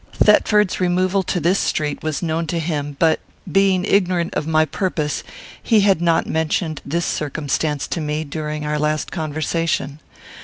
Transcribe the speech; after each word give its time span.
Thetford's 0.13 0.79
removal 0.81 1.21
to 1.21 1.39
this 1.39 1.59
street 1.59 2.01
was 2.01 2.23
known 2.23 2.47
to 2.47 2.57
him; 2.57 2.95
but, 2.97 3.19
being 3.51 3.85
ignorant 3.85 4.33
of 4.33 4.47
my 4.47 4.65
purpose, 4.65 5.23
he 5.61 5.81
had 5.81 6.01
not 6.01 6.25
mentioned 6.25 6.81
this 6.83 7.05
circumstance 7.05 7.85
to 7.89 8.01
me, 8.01 8.23
during 8.23 8.65
our 8.65 8.79
last 8.79 9.11
conversation. 9.11 9.99